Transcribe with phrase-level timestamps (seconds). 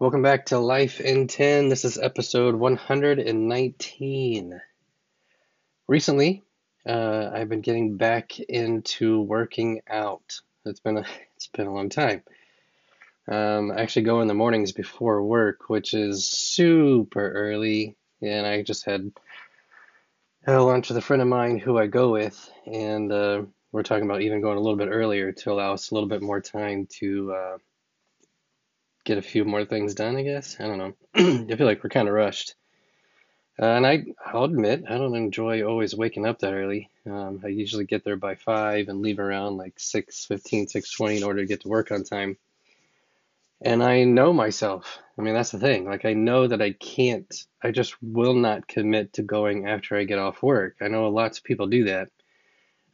[0.00, 1.68] Welcome back to Life in 10.
[1.68, 4.60] This is episode 119.
[5.86, 6.42] Recently,
[6.84, 10.40] uh, I've been getting back into working out.
[10.64, 11.06] It's been a,
[11.36, 12.24] it's been a long time.
[13.28, 18.62] Um, I actually go in the mornings before work, which is super early, and I
[18.62, 19.12] just had,
[20.44, 24.22] lunch with a friend of mine who I go with, and uh, we're talking about
[24.22, 27.32] even going a little bit earlier to allow us a little bit more time to
[27.32, 27.58] uh,
[29.04, 30.56] get a few more things done, I guess.
[30.58, 30.94] I don't know.
[31.14, 32.54] I feel like we're kind of rushed.
[33.60, 36.90] Uh, and I, I'll admit, I don't enjoy always waking up that early.
[37.06, 41.40] Um, I usually get there by 5 and leave around like 6.15, 6.20 in order
[41.40, 42.36] to get to work on time.
[43.60, 44.98] And I know myself.
[45.16, 45.84] I mean, that's the thing.
[45.84, 50.04] Like, I know that I can't, I just will not commit to going after I
[50.04, 50.76] get off work.
[50.80, 52.08] I know lots of people do that.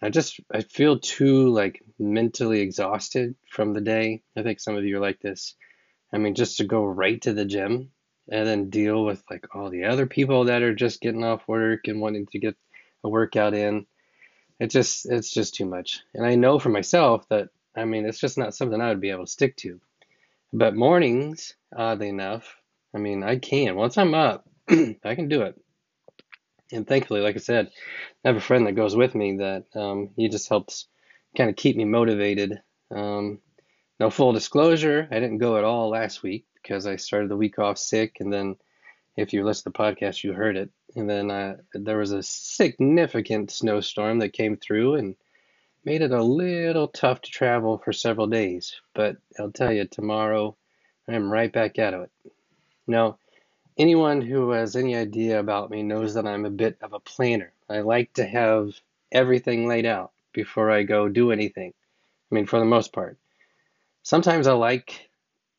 [0.03, 4.23] I just, I feel too, like, mentally exhausted from the day.
[4.37, 5.55] I think some of you are like this.
[6.13, 7.91] I mean, just to go right to the gym
[8.31, 11.87] and then deal with like all the other people that are just getting off work
[11.87, 12.57] and wanting to get
[13.05, 13.87] a workout in.
[14.59, 16.01] It just it's just too much.
[16.15, 19.11] And I know for myself that I mean it's just not something I would be
[19.11, 19.81] able to stick to.
[20.53, 22.57] But mornings, oddly enough,
[22.95, 23.77] I mean I can.
[23.77, 25.61] Once I'm up, I can do it.
[26.73, 27.71] And thankfully, like I said,
[28.25, 30.87] I have a friend that goes with me that um, he just helps
[31.37, 32.61] kind of keep me motivated.
[32.95, 33.41] Um,
[34.01, 37.59] no full disclosure, I didn't go at all last week because I started the week
[37.59, 38.57] off sick, and then
[39.15, 40.71] if you listen to the podcast, you heard it.
[40.97, 45.17] And then uh, there was a significant snowstorm that came through and
[45.85, 48.81] made it a little tough to travel for several days.
[48.95, 50.57] But I'll tell you, tomorrow
[51.07, 52.11] I'm right back at it.
[52.87, 53.19] Now,
[53.77, 57.53] anyone who has any idea about me knows that I'm a bit of a planner.
[57.69, 58.73] I like to have
[59.13, 61.75] everything laid out before I go do anything.
[62.33, 63.19] I mean, for the most part
[64.03, 65.11] sometimes I like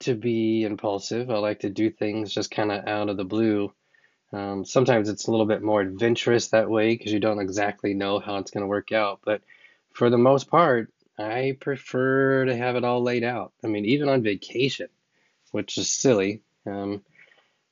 [0.02, 1.30] to be impulsive.
[1.30, 3.74] I like to do things just kind of out of the blue.
[4.34, 8.20] Um, sometimes it's a little bit more adventurous that way because you don't exactly know
[8.20, 9.20] how it's going to work out.
[9.24, 9.42] But
[9.94, 13.54] for the most part, I prefer to have it all laid out.
[13.64, 14.88] I mean, even on vacation,
[15.52, 17.04] which is silly, um,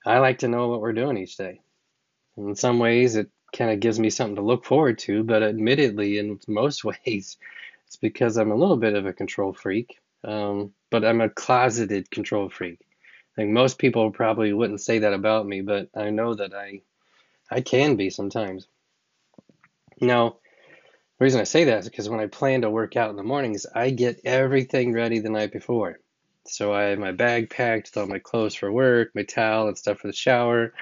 [0.06, 1.62] I like to know what we're doing each day.
[2.38, 6.18] In some ways, it kind of gives me something to look forward to, but admittedly,
[6.18, 7.38] in most ways,
[7.88, 9.98] it's because I'm a little bit of a control freak.
[10.24, 12.80] Um, but I'm a closeted control freak.
[12.82, 16.82] I think most people probably wouldn't say that about me, but I know that I
[17.52, 18.68] I can be sometimes.
[20.02, 20.38] Now,
[21.18, 23.24] the reason I say that is because when I plan to work out in the
[23.24, 26.00] mornings, I get everything ready the night before.
[26.46, 29.78] So I have my bag packed with all my clothes for work, my towel and
[29.78, 30.74] stuff for the shower,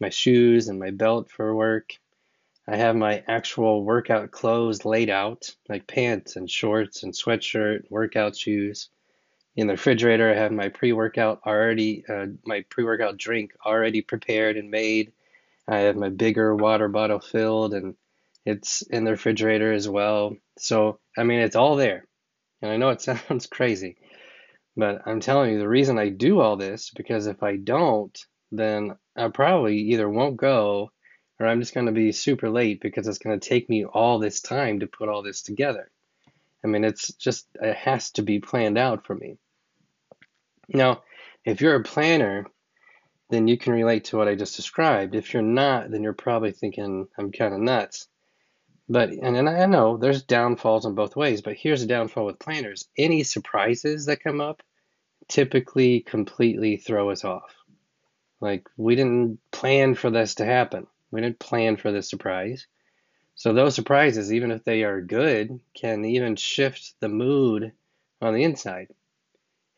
[0.00, 1.92] my shoes and my belt for work.
[2.68, 8.36] I have my actual workout clothes laid out, like pants and shorts and sweatshirt, workout
[8.36, 8.88] shoes.
[9.56, 14.70] In the refrigerator, I have my pre-workout already, uh, my pre-workout drink already prepared and
[14.70, 15.12] made.
[15.66, 17.96] I have my bigger water bottle filled, and
[18.46, 20.36] it's in the refrigerator as well.
[20.56, 22.06] So, I mean, it's all there.
[22.62, 23.96] And I know it sounds crazy,
[24.76, 28.16] but I'm telling you, the reason I do all this because if I don't,
[28.52, 30.92] then I probably either won't go
[31.38, 34.18] or I'm just going to be super late because it's going to take me all
[34.18, 35.90] this time to put all this together.
[36.64, 39.38] I mean, it's just, it has to be planned out for me.
[40.68, 41.02] Now,
[41.44, 42.46] if you're a planner,
[43.30, 45.14] then you can relate to what I just described.
[45.14, 48.08] If you're not, then you're probably thinking I'm kind of nuts.
[48.88, 52.38] But, and, and I know there's downfalls in both ways, but here's a downfall with
[52.38, 54.62] planners any surprises that come up
[55.28, 57.54] typically completely throw us off.
[58.40, 60.86] Like, we didn't plan for this to happen.
[61.12, 62.66] We didn't plan for this surprise.
[63.34, 67.72] So those surprises, even if they are good, can even shift the mood
[68.20, 68.88] on the inside.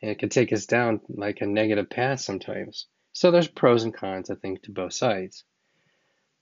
[0.00, 2.86] And it can take us down like a negative path sometimes.
[3.12, 5.44] So there's pros and cons, I think, to both sides.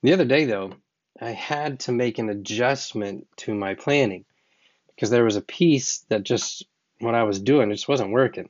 [0.03, 0.75] The other day, though,
[1.21, 4.25] I had to make an adjustment to my planning
[4.89, 6.67] because there was a piece that just
[6.99, 8.49] what I was doing it just wasn't working.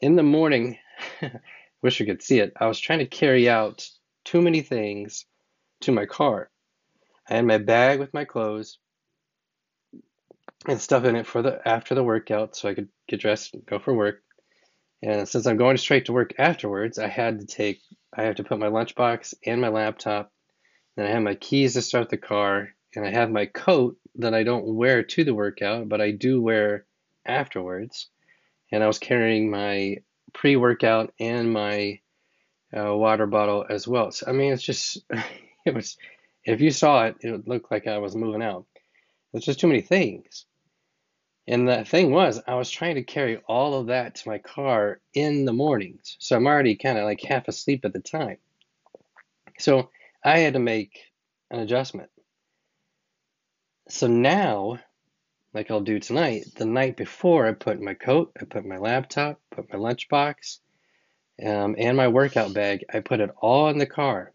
[0.00, 0.78] In the morning,
[1.82, 3.88] wish you could see it, I was trying to carry out
[4.24, 5.26] too many things
[5.80, 6.50] to my car.
[7.28, 8.78] I had my bag with my clothes
[10.66, 13.64] and stuff in it for the after the workout so I could get dressed and
[13.66, 14.22] go for work.
[15.02, 17.80] And since I'm going straight to work afterwards, I had to take
[18.12, 20.32] I have to put my lunchbox and my laptop.
[20.96, 24.34] Then I have my keys to start the car, and I have my coat that
[24.34, 26.86] I don't wear to the workout, but I do wear
[27.24, 28.08] afterwards.
[28.72, 29.98] And I was carrying my
[30.32, 32.00] pre-workout and my
[32.76, 34.10] uh, water bottle as well.
[34.10, 34.98] So I mean, it's just
[35.74, 35.96] it was,
[36.44, 38.64] if you saw it, it would look like I was moving out.
[39.32, 40.46] There's just too many things.
[41.46, 45.00] And the thing was, I was trying to carry all of that to my car
[45.14, 46.16] in the mornings.
[46.18, 48.38] So I'm already kind of like half asleep at the time.
[49.58, 49.90] So
[50.24, 51.00] I had to make
[51.50, 52.10] an adjustment.
[53.88, 54.78] So now,
[55.54, 59.40] like I'll do tonight, the night before, I put my coat, I put my laptop,
[59.50, 60.58] put my lunchbox,
[61.42, 62.84] um, and my workout bag.
[62.92, 64.32] I put it all in the car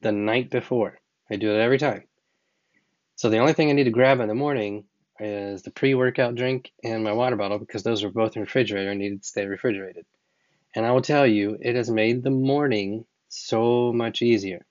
[0.00, 0.98] the night before.
[1.30, 2.04] I do it every time.
[3.16, 4.84] So the only thing I need to grab in the morning
[5.18, 8.90] is the pre-workout drink and my water bottle because those are both in the refrigerator
[8.90, 10.06] and needed to stay refrigerated.
[10.74, 14.64] And I will tell you, it has made the morning so much easier.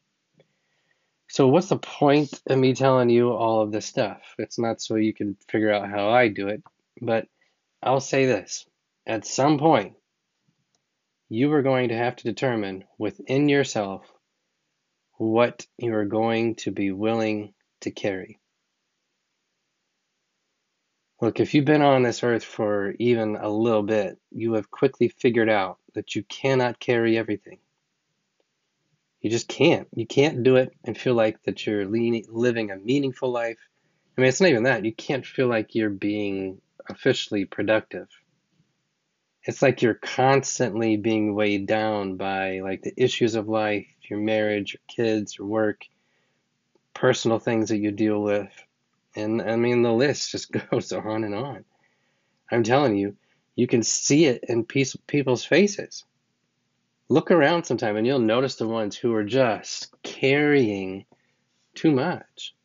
[1.27, 4.21] So what's the point of me telling you all of this stuff?
[4.39, 6.63] It's not so you can figure out how I do it,
[6.99, 7.27] but
[7.83, 8.65] I'll say this.
[9.05, 9.93] At some point,
[11.29, 14.11] you are going to have to determine within yourself
[15.19, 18.39] what you are going to be willing to carry.
[21.21, 25.09] Look, if you've been on this earth for even a little bit, you have quickly
[25.09, 27.59] figured out that you cannot carry everything.
[29.19, 29.89] You just can't.
[29.93, 33.57] You can't do it and feel like that you're living a meaningful life.
[34.17, 34.85] I mean, it's not even that.
[34.85, 38.07] You can't feel like you're being officially productive.
[39.43, 44.73] It's like you're constantly being weighed down by like the issues of life, your marriage,
[44.73, 45.85] your kids, your work,
[46.93, 48.51] personal things that you deal with.
[49.15, 51.65] And I mean, the list just goes on and on.
[52.51, 53.15] I'm telling you,
[53.55, 56.05] you can see it in people's faces.
[57.09, 61.05] Look around sometime and you'll notice the ones who are just carrying
[61.75, 62.55] too much.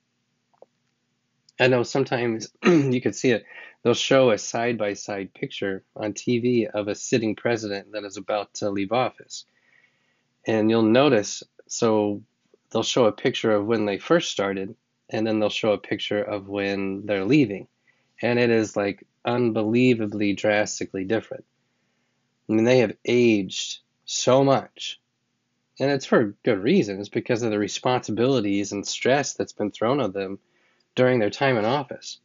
[1.58, 3.44] I know sometimes you can see it.
[3.82, 8.16] They'll show a side by side picture on TV of a sitting president that is
[8.16, 9.44] about to leave office.
[10.46, 12.22] And you'll notice, so
[12.70, 14.74] they'll show a picture of when they first started,
[15.10, 17.68] and then they'll show a picture of when they're leaving.
[18.20, 21.44] And it is like unbelievably drastically different.
[22.48, 25.00] I mean, they have aged so much.
[25.80, 30.12] And it's for good reasons because of the responsibilities and stress that's been thrown on
[30.12, 30.38] them
[30.94, 32.20] during their time in office.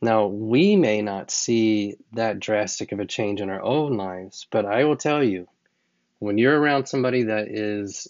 [0.00, 4.64] Now, we may not see that drastic of a change in our own lives, but
[4.64, 5.48] I will tell you,
[6.18, 8.08] when you're around somebody that is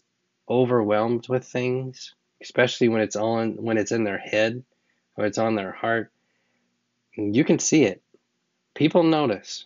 [0.48, 4.62] overwhelmed with things, especially when it's on when it's in their head
[5.16, 6.10] or it's on their heart,
[7.16, 8.02] you can see it.
[8.74, 9.64] People notice.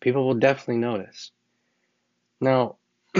[0.00, 1.30] People will definitely notice.
[2.40, 2.76] Now,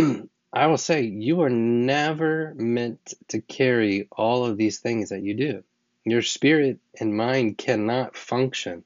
[0.53, 5.35] I will say you are never meant to carry all of these things that you
[5.35, 5.65] do.
[6.05, 8.85] Your spirit and mind cannot function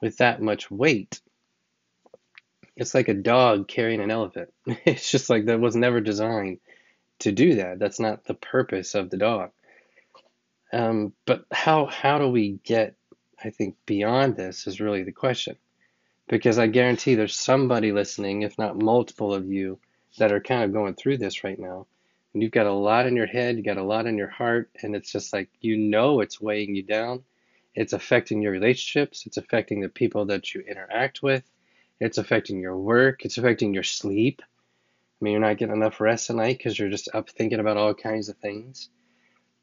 [0.00, 1.20] with that much weight.
[2.76, 4.52] It's like a dog carrying an elephant.
[4.84, 6.58] It's just like that was never designed
[7.20, 7.78] to do that.
[7.78, 9.50] That's not the purpose of the dog.
[10.72, 12.96] Um, but how how do we get,
[13.42, 15.56] I think, beyond this is really the question
[16.28, 19.78] because I guarantee there's somebody listening, if not multiple of you,
[20.18, 21.86] that are kind of going through this right now.
[22.32, 24.70] And you've got a lot in your head, you got a lot in your heart,
[24.82, 27.22] and it's just like you know it's weighing you down.
[27.74, 31.44] It's affecting your relationships, it's affecting the people that you interact with,
[32.00, 34.42] it's affecting your work, it's affecting your sleep.
[34.42, 37.76] I mean, you're not getting enough rest at night because you're just up thinking about
[37.76, 38.90] all kinds of things.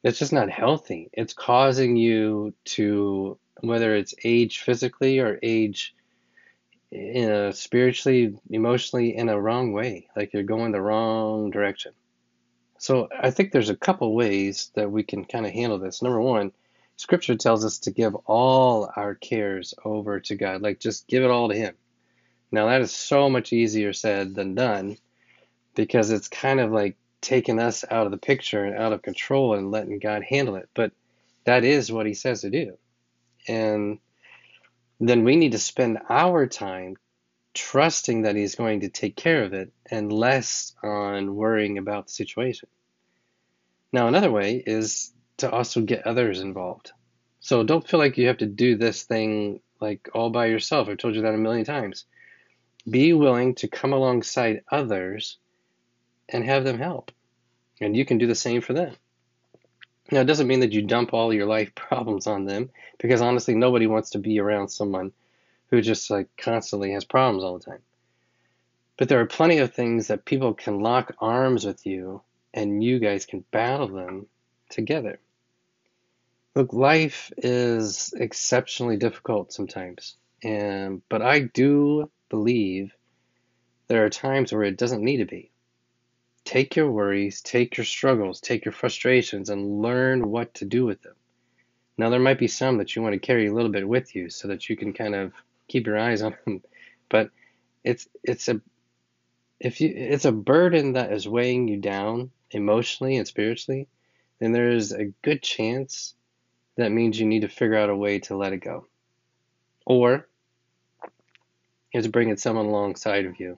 [0.03, 1.09] It's just not healthy.
[1.13, 5.95] It's causing you to, whether it's age physically or age
[6.91, 10.07] in a spiritually, emotionally in a wrong way.
[10.15, 11.93] Like you're going the wrong direction.
[12.77, 16.01] So I think there's a couple ways that we can kind of handle this.
[16.01, 16.51] Number one,
[16.97, 20.61] scripture tells us to give all our cares over to God.
[20.61, 21.75] Like just give it all to Him.
[22.53, 24.97] Now that is so much easier said than done
[25.73, 29.55] because it's kind of like taking us out of the picture and out of control
[29.55, 30.69] and letting God handle it.
[30.75, 30.91] But
[31.45, 32.77] that is what He says to do.
[33.47, 33.97] And
[34.99, 36.95] then we need to spend our time
[37.55, 42.13] trusting that he's going to take care of it and less on worrying about the
[42.13, 42.69] situation.
[43.91, 46.91] Now, another way is to also get others involved.
[47.39, 50.87] So don't feel like you have to do this thing like all by yourself.
[50.87, 52.05] I've told you that a million times.
[52.89, 55.37] Be willing to come alongside others
[56.29, 57.11] and have them help.
[57.79, 58.95] And you can do the same for them.
[60.11, 63.55] Now, it doesn't mean that you dump all your life problems on them, because honestly,
[63.55, 65.11] nobody wants to be around someone
[65.69, 67.81] who just like constantly has problems all the time.
[68.97, 72.21] But there are plenty of things that people can lock arms with you,
[72.53, 74.27] and you guys can battle them
[74.69, 75.19] together.
[76.55, 82.95] Look, life is exceptionally difficult sometimes, and but I do believe
[83.89, 85.51] there are times where it doesn't need to be.
[86.43, 91.03] Take your worries, take your struggles, take your frustrations, and learn what to do with
[91.03, 91.13] them.
[91.95, 94.31] Now, there might be some that you want to carry a little bit with you
[94.31, 95.31] so that you can kind of
[95.67, 96.63] keep your eyes on them,
[97.07, 97.29] but
[97.83, 98.59] it's it's a
[99.59, 103.87] if you it's a burden that is weighing you down emotionally and spiritually,
[104.39, 106.15] then there is a good chance
[106.77, 108.87] that means you need to figure out a way to let it go.
[109.85, 110.27] Or
[111.93, 113.57] is bringing someone alongside of you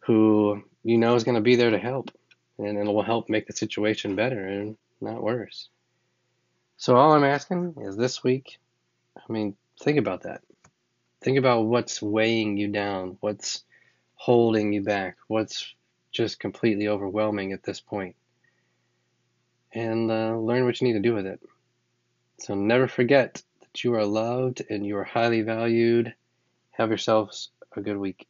[0.00, 2.10] who you know is going to be there to help
[2.58, 5.68] and it will help make the situation better and not worse.
[6.78, 8.58] So all I'm asking is this week,
[9.16, 10.42] I mean, think about that.
[11.22, 13.64] Think about what's weighing you down, what's
[14.14, 15.74] holding you back, what's
[16.12, 18.16] just completely overwhelming at this point,
[19.72, 21.40] and uh, learn what you need to do with it.
[22.38, 26.14] So never forget that you are loved and you are highly valued.
[26.76, 28.26] Have yourselves a good week.